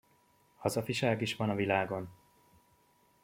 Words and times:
Hazafiság 0.57 1.21
is 1.21 1.35
van 1.35 1.49
a 1.49 1.55
világon! 1.55 2.09